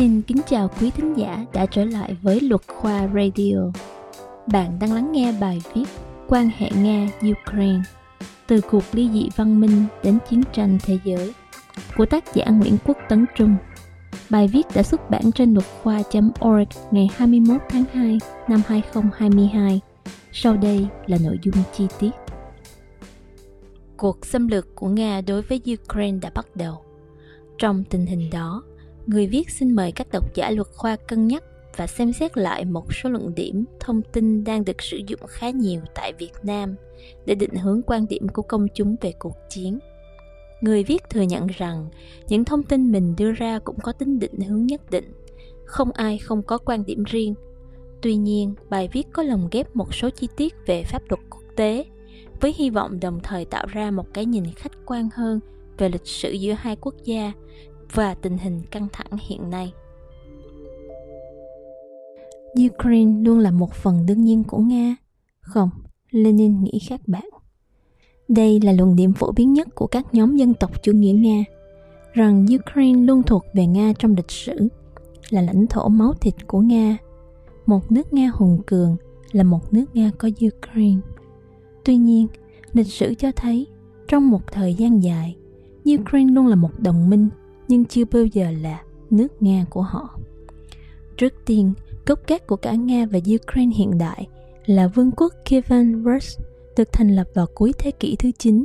[0.00, 3.56] Xin kính chào quý thính giả đã trở lại với Luật Khoa Radio.
[4.46, 5.84] Bạn đang lắng nghe bài viết
[6.28, 7.80] Quan hệ Nga-Ukraine
[8.46, 11.34] từ cuộc ly dị văn minh đến chiến tranh thế giới
[11.96, 13.56] của tác giả Nguyễn Quốc Tấn Trung.
[14.30, 19.80] Bài viết đã xuất bản trên luật khoa.org ngày 21 tháng 2 năm 2022.
[20.32, 22.10] Sau đây là nội dung chi tiết.
[23.96, 26.82] Cuộc xâm lược của Nga đối với Ukraine đã bắt đầu.
[27.58, 28.62] Trong tình hình đó,
[29.10, 31.44] người viết xin mời các độc giả luật khoa cân nhắc
[31.76, 35.50] và xem xét lại một số luận điểm thông tin đang được sử dụng khá
[35.50, 36.74] nhiều tại Việt Nam
[37.26, 39.78] để định hướng quan điểm của công chúng về cuộc chiến.
[40.60, 41.86] Người viết thừa nhận rằng
[42.28, 45.12] những thông tin mình đưa ra cũng có tính định hướng nhất định,
[45.64, 47.34] không ai không có quan điểm riêng.
[48.02, 51.42] Tuy nhiên, bài viết có lồng ghép một số chi tiết về pháp luật quốc
[51.56, 51.84] tế
[52.40, 55.40] với hy vọng đồng thời tạo ra một cái nhìn khách quan hơn
[55.78, 57.32] về lịch sử giữa hai quốc gia
[57.92, 59.72] và tình hình căng thẳng hiện nay.
[62.66, 64.96] Ukraine luôn là một phần đương nhiên của Nga.
[65.40, 65.70] Không,
[66.10, 67.28] Lenin nghĩ khác bạn.
[68.28, 71.44] Đây là luận điểm phổ biến nhất của các nhóm dân tộc chủ nghĩa Nga,
[72.12, 74.68] rằng Ukraine luôn thuộc về Nga trong lịch sử,
[75.30, 76.96] là lãnh thổ máu thịt của Nga.
[77.66, 78.96] Một nước Nga hùng cường
[79.32, 81.00] là một nước Nga có Ukraine.
[81.84, 82.26] Tuy nhiên,
[82.72, 83.66] lịch sử cho thấy
[84.08, 85.36] trong một thời gian dài,
[86.00, 87.28] Ukraine luôn là một đồng minh
[87.70, 90.18] nhưng chưa bao giờ là nước Nga của họ.
[91.16, 91.72] Trước tiên,
[92.06, 94.28] gốc gác của cả Nga và Ukraine hiện đại
[94.66, 96.38] là vương quốc Kievan Rus
[96.76, 98.64] được thành lập vào cuối thế kỷ thứ 9.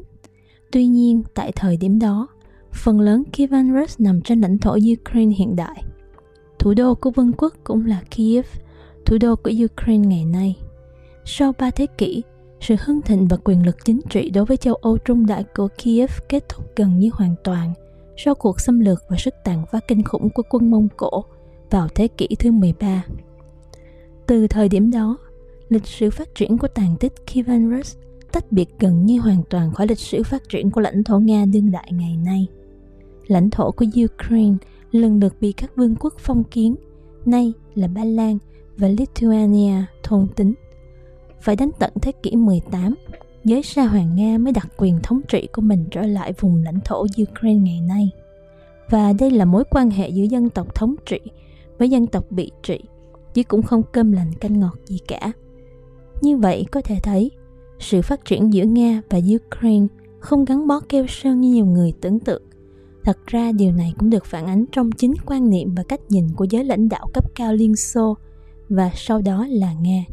[0.72, 2.28] Tuy nhiên, tại thời điểm đó,
[2.74, 5.84] phần lớn Kievan Rus nằm trên lãnh thổ Ukraine hiện đại.
[6.60, 8.46] Thủ đô của vương quốc cũng là Kiev,
[9.06, 10.58] thủ đô của Ukraine ngày nay.
[11.26, 12.24] Sau ba thế kỷ,
[12.60, 15.68] sự hưng thịnh và quyền lực chính trị đối với châu Âu trung đại của
[15.78, 17.74] Kiev kết thúc gần như hoàn toàn
[18.18, 21.24] sau cuộc xâm lược và sức tàn phá kinh khủng của quân Mông Cổ
[21.70, 23.04] vào thế kỷ thứ 13.
[24.28, 25.18] Từ thời điểm đó,
[25.70, 27.96] lịch sử phát triển của tàn tích Kievan Rus
[28.32, 31.46] tách biệt gần như hoàn toàn khỏi lịch sử phát triển của lãnh thổ Nga
[31.46, 32.48] đương đại ngày nay.
[33.28, 34.58] Lãnh thổ của Ukraine
[34.92, 36.76] lần lượt bị các vương quốc phong kiến,
[37.26, 38.38] nay là Ba Lan
[38.78, 40.54] và Lithuania thôn tính.
[41.42, 42.96] Phải đến tận thế kỷ 18,
[43.46, 46.80] giới sa hoàng Nga mới đặt quyền thống trị của mình trở lại vùng lãnh
[46.86, 48.10] thổ Ukraine ngày nay.
[48.90, 51.20] Và đây là mối quan hệ giữa dân tộc thống trị
[51.78, 52.80] với dân tộc bị trị,
[53.34, 55.32] chứ cũng không cơm lành canh ngọt gì cả.
[56.22, 57.32] Như vậy có thể thấy,
[57.80, 59.88] sự phát triển giữa Nga và Ukraine
[60.20, 62.44] không gắn bó keo sơn như nhiều người tưởng tượng.
[63.04, 66.28] Thật ra điều này cũng được phản ánh trong chính quan niệm và cách nhìn
[66.36, 68.18] của giới lãnh đạo cấp cao Liên Xô
[68.70, 70.04] và sau đó là Nga.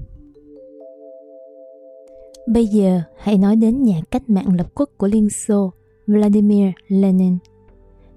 [2.46, 5.72] Bây giờ hãy nói đến nhà cách mạng lập quốc của Liên Xô,
[6.06, 7.38] Vladimir Lenin.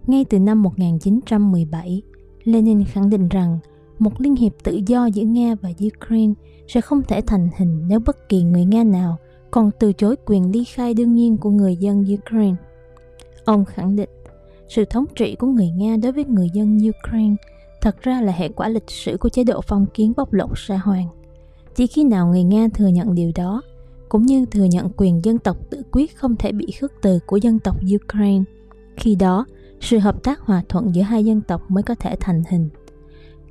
[0.07, 2.01] Ngay từ năm 1917,
[2.43, 3.59] Lenin khẳng định rằng
[3.99, 6.33] một liên hiệp tự do giữa Nga và Ukraine
[6.67, 9.17] sẽ không thể thành hình nếu bất kỳ người Nga nào
[9.51, 12.55] còn từ chối quyền ly khai đương nhiên của người dân Ukraine.
[13.45, 14.09] Ông khẳng định,
[14.67, 17.35] sự thống trị của người Nga đối với người dân Ukraine
[17.81, 20.77] thật ra là hệ quả lịch sử của chế độ phong kiến bóc lột sa
[20.77, 21.07] hoàng.
[21.75, 23.61] Chỉ khi nào người Nga thừa nhận điều đó,
[24.15, 27.37] cũng như thừa nhận quyền dân tộc tự quyết không thể bị khước từ của
[27.37, 28.43] dân tộc Ukraine.
[28.97, 29.45] Khi đó,
[29.81, 32.69] sự hợp tác hòa thuận giữa hai dân tộc mới có thể thành hình.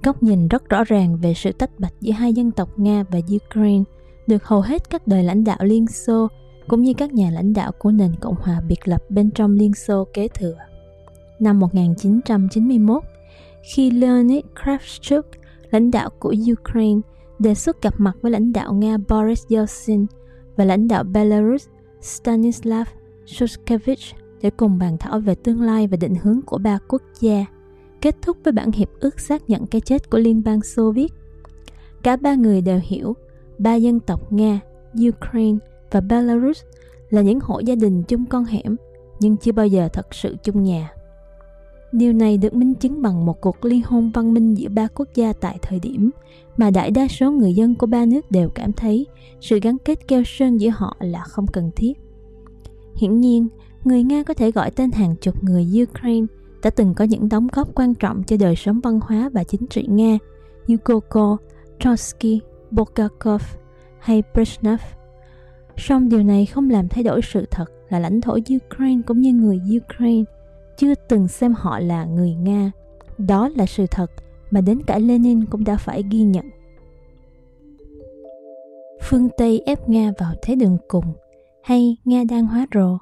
[0.02, 3.18] Góc nhìn rất rõ ràng về sự tách bạch giữa hai dân tộc Nga và
[3.36, 3.84] Ukraine
[4.26, 6.28] được hầu hết các đời lãnh đạo Liên Xô
[6.68, 9.74] cũng như các nhà lãnh đạo của nền Cộng hòa biệt lập bên trong Liên
[9.74, 10.56] Xô kế thừa.
[11.38, 13.02] Năm 1991,
[13.74, 15.26] khi Leonid Kravchuk,
[15.70, 17.00] lãnh đạo của Ukraine,
[17.38, 20.06] đề xuất gặp mặt với lãnh đạo Nga Boris Yeltsin
[20.56, 21.66] và lãnh đạo Belarus
[22.00, 22.86] Stanislav
[23.26, 27.44] Shushkevich để cùng bàn thảo về tương lai và định hướng của ba quốc gia,
[28.00, 31.12] kết thúc với bản hiệp ước xác nhận cái chết của Liên bang Xô Viết.
[32.02, 33.16] Cả ba người đều hiểu
[33.58, 34.60] ba dân tộc Nga,
[35.08, 35.58] Ukraine
[35.90, 36.62] và Belarus
[37.10, 38.76] là những hộ gia đình chung con hẻm
[39.20, 40.90] nhưng chưa bao giờ thật sự chung nhà.
[41.96, 45.08] Điều này được minh chứng bằng một cuộc ly hôn văn minh giữa ba quốc
[45.14, 46.10] gia tại thời điểm
[46.56, 49.06] mà đại đa số người dân của ba nước đều cảm thấy
[49.40, 51.92] sự gắn kết keo sơn giữa họ là không cần thiết.
[52.96, 53.48] Hiển nhiên,
[53.84, 56.26] người Nga có thể gọi tên hàng chục người Ukraine
[56.62, 59.66] đã từng có những đóng góp quan trọng cho đời sống văn hóa và chính
[59.66, 60.18] trị Nga
[60.66, 61.36] như Gogol,
[61.78, 62.40] Trotsky,
[62.70, 63.42] Bulgakov
[63.98, 64.78] hay Brezhnev.
[65.76, 69.32] Song điều này không làm thay đổi sự thật là lãnh thổ Ukraine cũng như
[69.32, 70.24] người Ukraine
[70.76, 72.70] chưa từng xem họ là người Nga.
[73.18, 74.10] Đó là sự thật
[74.50, 76.44] mà đến cả Lenin cũng đã phải ghi nhận.
[79.02, 81.04] Phương Tây ép Nga vào thế đường cùng
[81.62, 82.98] hay Nga đang hóa rồ?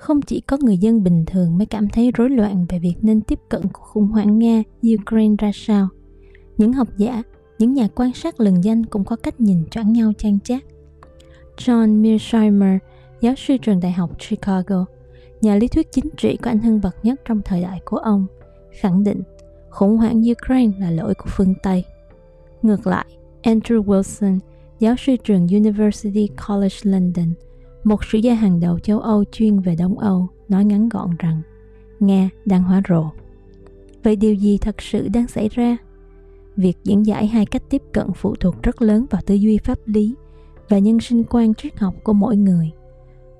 [0.00, 3.20] không chỉ có người dân bình thường mới cảm thấy rối loạn về việc nên
[3.20, 4.62] tiếp cận cuộc khủng hoảng Nga,
[5.00, 5.88] Ukraine ra sao.
[6.58, 7.22] Những học giả,
[7.58, 10.62] những nhà quan sát lừng danh cũng có cách nhìn choáng nhau chan chát.
[11.56, 12.78] John Mearsheimer,
[13.20, 14.84] giáo sư trường đại học Chicago,
[15.40, 18.26] nhà lý thuyết chính trị có ảnh hưởng bậc nhất trong thời đại của ông,
[18.80, 19.22] khẳng định
[19.70, 21.84] khủng hoảng Ukraine là lỗi của phương Tây.
[22.62, 23.06] Ngược lại,
[23.42, 24.38] Andrew Wilson,
[24.78, 27.32] giáo sư trường University College London,
[27.84, 31.42] một sử gia hàng đầu châu Âu chuyên về Đông Âu, nói ngắn gọn rằng
[32.00, 33.04] Nga đang hóa rồ.
[34.02, 35.76] Vậy điều gì thật sự đang xảy ra?
[36.56, 39.78] Việc diễn giải hai cách tiếp cận phụ thuộc rất lớn vào tư duy pháp
[39.84, 40.14] lý
[40.68, 42.70] và nhân sinh quan triết học của mỗi người.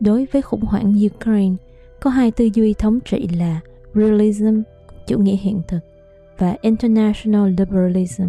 [0.01, 1.57] Đối với khủng hoảng Ukraine,
[2.01, 3.61] có hai tư duy thống trị là
[3.95, 4.61] realism,
[5.07, 5.81] chủ nghĩa hiện thực,
[6.39, 8.29] và international liberalism,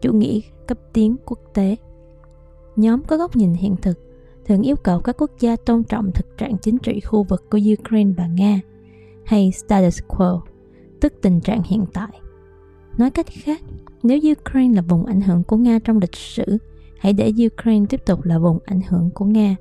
[0.00, 1.76] chủ nghĩa cấp tiến quốc tế.
[2.76, 3.98] Nhóm có góc nhìn hiện thực
[4.44, 7.58] thường yêu cầu các quốc gia tôn trọng thực trạng chính trị khu vực của
[7.78, 8.60] Ukraine và Nga,
[9.24, 10.42] hay status quo,
[11.00, 12.20] tức tình trạng hiện tại.
[12.98, 13.60] Nói cách khác,
[14.02, 16.58] nếu Ukraine là vùng ảnh hưởng của Nga trong lịch sử,
[16.98, 19.56] hãy để Ukraine tiếp tục là vùng ảnh hưởng của Nga.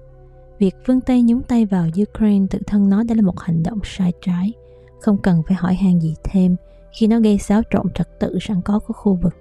[0.59, 3.79] Việc phương Tây nhúng tay vào Ukraine tự thân nó đã là một hành động
[3.83, 4.53] sai trái,
[5.01, 6.55] không cần phải hỏi han gì thêm
[6.99, 9.33] khi nó gây xáo trộn trật tự sẵn có của khu vực.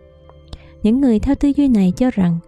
[0.82, 2.38] Những người theo tư duy này cho rằng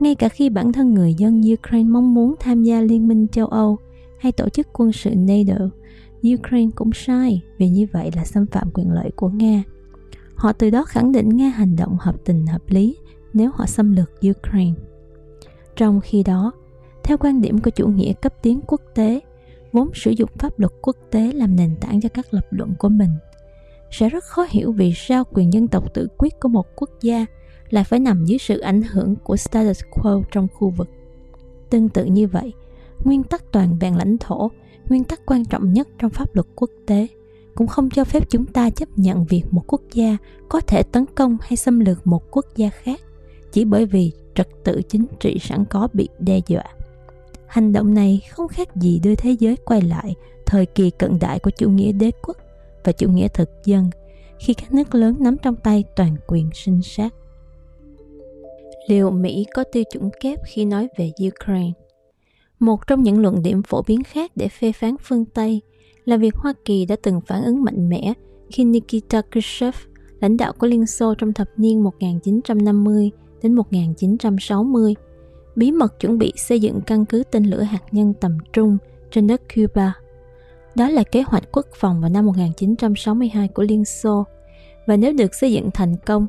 [0.00, 3.46] ngay cả khi bản thân người dân Ukraine mong muốn tham gia Liên minh châu
[3.46, 3.78] Âu
[4.18, 5.64] hay tổ chức quân sự NATO,
[6.34, 9.62] Ukraine cũng sai vì như vậy là xâm phạm quyền lợi của Nga.
[10.34, 12.96] Họ từ đó khẳng định Nga hành động hợp tình hợp lý
[13.32, 14.72] nếu họ xâm lược Ukraine.
[15.76, 16.52] Trong khi đó,
[17.12, 19.20] theo quan điểm của chủ nghĩa cấp tiến quốc tế,
[19.72, 22.88] vốn sử dụng pháp luật quốc tế làm nền tảng cho các lập luận của
[22.88, 23.10] mình,
[23.90, 27.26] sẽ rất khó hiểu vì sao quyền dân tộc tự quyết của một quốc gia
[27.70, 30.88] lại phải nằm dưới sự ảnh hưởng của status quo trong khu vực.
[31.70, 32.52] Tương tự như vậy,
[33.04, 34.50] nguyên tắc toàn vẹn lãnh thổ,
[34.88, 37.06] nguyên tắc quan trọng nhất trong pháp luật quốc tế,
[37.54, 40.16] cũng không cho phép chúng ta chấp nhận việc một quốc gia
[40.48, 43.00] có thể tấn công hay xâm lược một quốc gia khác
[43.52, 46.64] chỉ bởi vì trật tự chính trị sẵn có bị đe dọa.
[47.52, 50.14] Hành động này không khác gì đưa thế giới quay lại
[50.46, 52.36] thời kỳ cận đại của chủ nghĩa đế quốc
[52.84, 53.90] và chủ nghĩa thực dân
[54.38, 57.14] khi các nước lớn nắm trong tay toàn quyền sinh sát
[58.88, 61.72] liệu Mỹ có tiêu chuẩn kép khi nói về Ukraine?
[62.58, 65.60] Một trong những luận điểm phổ biến khác để phê phán phương Tây
[66.04, 68.12] là việc Hoa Kỳ đã từng phản ứng mạnh mẽ
[68.50, 69.74] khi Nikita Khrushchev,
[70.20, 73.10] lãnh đạo của Liên Xô trong thập niên 1950
[73.42, 74.94] đến 1960,
[75.56, 78.78] bí mật chuẩn bị xây dựng căn cứ tên lửa hạt nhân tầm trung
[79.10, 79.94] trên đất Cuba.
[80.74, 84.24] Đó là kế hoạch quốc phòng vào năm 1962 của Liên Xô,
[84.86, 86.26] và nếu được xây dựng thành công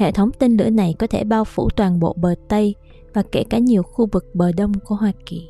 [0.00, 2.74] Hệ thống tên lửa này có thể bao phủ toàn bộ bờ Tây
[3.14, 5.48] và kể cả nhiều khu vực bờ Đông của Hoa Kỳ.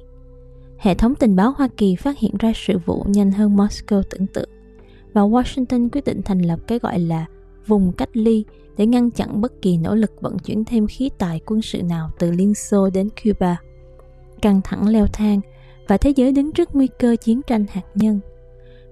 [0.79, 4.27] Hệ thống tình báo Hoa Kỳ phát hiện ra sự vụ nhanh hơn Moscow tưởng
[4.27, 4.49] tượng
[5.13, 7.27] và Washington quyết định thành lập cái gọi là
[7.71, 8.45] vùng cách ly
[8.77, 12.11] để ngăn chặn bất kỳ nỗ lực vận chuyển thêm khí tài quân sự nào
[12.19, 13.61] từ Liên Xô đến Cuba.
[14.43, 15.41] Căng thẳng leo thang
[15.89, 18.21] và thế giới đứng trước nguy cơ chiến tranh hạt nhân.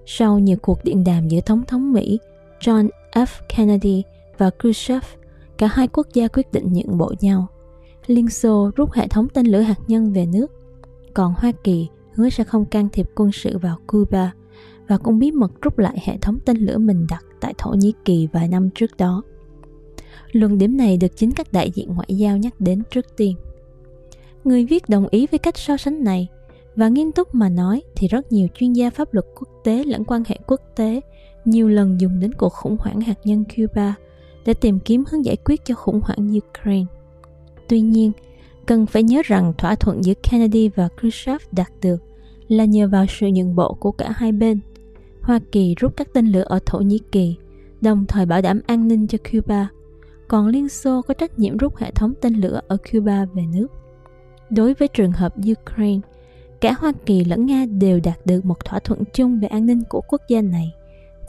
[0.05, 2.19] Sau nhiều cuộc điện đàm giữa Tổng thống Mỹ
[2.59, 3.25] John F.
[3.55, 4.03] Kennedy
[4.37, 5.03] và Khrushchev,
[5.57, 7.47] cả hai quốc gia quyết định nhượng bộ nhau.
[8.07, 10.51] Liên Xô rút hệ thống tên lửa hạt nhân về nước,
[11.13, 14.33] còn Hoa Kỳ hứa sẽ không can thiệp quân sự vào Cuba
[14.87, 17.93] và cũng bí mật rút lại hệ thống tên lửa mình đặt tại Thổ Nhĩ
[18.05, 19.23] Kỳ vài năm trước đó.
[20.31, 23.35] Luận điểm này được chính các đại diện ngoại giao nhắc đến trước tiên.
[24.43, 26.27] Người viết đồng ý với cách so sánh này
[26.75, 30.03] và nghiêm túc mà nói thì rất nhiều chuyên gia pháp luật quốc tế lẫn
[30.03, 31.01] quan hệ quốc tế
[31.45, 33.95] nhiều lần dùng đến cuộc khủng hoảng hạt nhân Cuba–
[34.45, 36.85] để tìm kiếm hướng giải quyết cho khủng hoảng Ukraine.
[37.67, 38.11] Tuy nhiên,
[38.65, 41.97] cần phải nhớ rằng thỏa thuận giữa Kennedy và Khrushchev đạt được
[42.47, 44.59] là nhờ vào sự nhượng bộ của cả hai bên.
[45.21, 47.35] Hoa Kỳ rút các tên lửa ở Thổ Nhĩ Kỳ,
[47.81, 49.69] đồng thời bảo đảm an ninh cho Cuba,
[50.27, 53.67] còn Liên Xô có trách nhiệm rút hệ thống tên lửa ở Cuba về nước.
[54.49, 55.99] Đối với trường hợp Ukraine,
[56.61, 59.83] cả Hoa Kỳ lẫn Nga đều đạt được một thỏa thuận chung về an ninh
[59.89, 60.73] của quốc gia này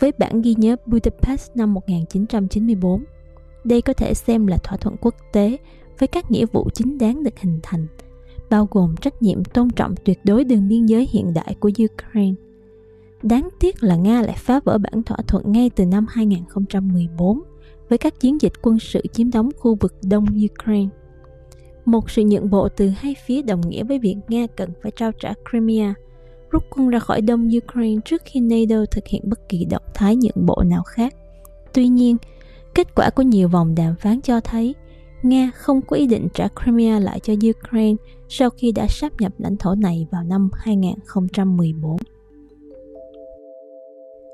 [0.01, 3.05] với bản ghi nhớ Budapest năm 1994.
[3.65, 5.57] Đây có thể xem là thỏa thuận quốc tế
[5.99, 7.87] với các nghĩa vụ chính đáng được hình thành,
[8.51, 12.35] bao gồm trách nhiệm tôn trọng tuyệt đối đường biên giới hiện đại của Ukraine.
[13.23, 17.43] Đáng tiếc là Nga lại phá vỡ bản thỏa thuận ngay từ năm 2014
[17.89, 20.89] với các chiến dịch quân sự chiếm đóng khu vực đông Ukraine.
[21.85, 25.13] Một sự nhượng bộ từ hai phía đồng nghĩa với việc Nga cần phải trao
[25.13, 25.95] trả Crimea–
[26.51, 30.17] rút quân ra khỏi đông Ukraine trước khi NATO thực hiện bất kỳ động thái
[30.17, 31.15] nhượng bộ nào khác.
[31.73, 32.17] Tuy nhiên,
[32.75, 34.75] kết quả của nhiều vòng đàm phán cho thấy
[35.23, 37.97] Nga không có ý định trả Crimea lại cho Ukraine
[38.29, 41.97] sau khi đã sáp nhập lãnh thổ này vào năm 2014.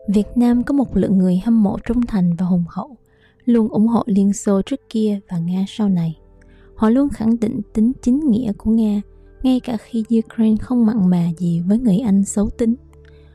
[0.08, 2.96] Việt Nam có một lượng người hâm mộ trung thành và hùng hậu,
[3.44, 6.18] luôn ủng hộ Liên Xô trước kia và Nga sau này.
[6.74, 9.02] Họ luôn khẳng định tính chính nghĩa của Nga,
[9.42, 12.74] ngay cả khi Ukraine không mặn mà gì với người Anh xấu tính.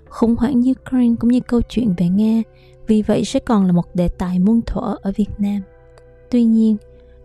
[0.10, 2.42] Khủng hoảng Ukraine cũng như câu chuyện về Nga,
[2.88, 5.62] vì vậy sẽ còn là một đề tài muôn thuở ở Việt Nam.
[6.32, 6.78] Tuy nhiên,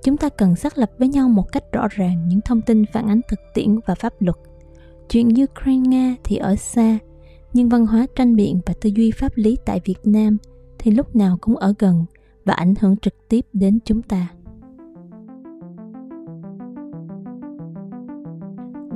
[0.03, 3.07] chúng ta cần xác lập với nhau một cách rõ ràng những thông tin phản
[3.07, 4.37] ánh thực tiễn và pháp luật.
[5.09, 6.99] Chuyện Ukraine-Nga thì ở xa,
[7.57, 10.37] nhưng văn hóa tranh biện và tư duy pháp lý tại Việt Nam
[10.79, 12.05] thì lúc nào cũng ở gần
[12.45, 14.29] và ảnh hưởng trực tiếp đến chúng ta.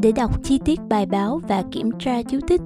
[0.03, 2.61] Để đọc chi tiết bài báo và kiểm tra chú thích,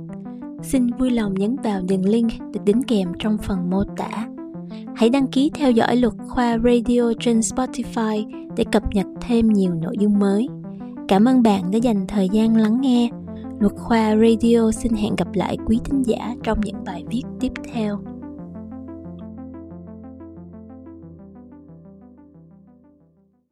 [0.62, 4.28] xin vui lòng nhấn vào đường link được đính kèm trong phần mô tả.
[4.96, 9.74] Hãy đăng ký theo dõi luật khoa radio trên Spotify để cập nhật thêm nhiều
[9.74, 10.48] nội dung mới.
[11.08, 13.10] Cảm ơn bạn đã dành thời gian lắng nghe.
[13.60, 17.52] Luật khoa radio xin hẹn gặp lại quý thính giả trong những bài viết tiếp
[17.72, 18.00] theo.